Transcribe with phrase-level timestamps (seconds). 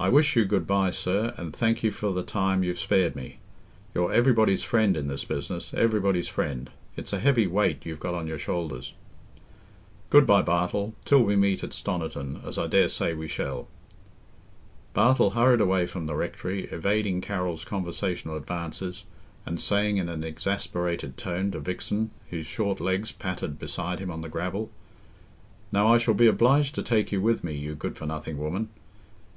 [0.00, 3.38] I wish you good bye, sir, and thank you for the time you've spared me.
[3.94, 6.70] You're everybody's friend in this business—everybody's friend.
[6.96, 8.94] It's a heavy weight you've got on your shoulders."
[10.10, 13.68] "Good bye, Bartle, till we meet at Stoniton, as I daresay we shall."
[14.92, 19.04] Bartle hurried away from the rectory, evading Carroll's conversational advances,
[19.46, 24.20] and saying in an exasperated tone to Vixen, whose short legs pattered beside him on
[24.20, 24.70] the gravel,
[25.72, 28.70] "Now, I shall be obliged to take you with me, you good for nothing woman.